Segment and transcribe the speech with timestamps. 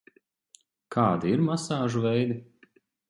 [0.95, 2.41] Kādi ir masāžu veidi?